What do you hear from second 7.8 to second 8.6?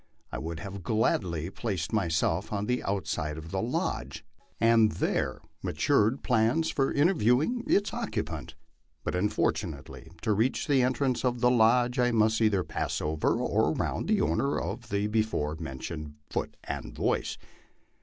occupant;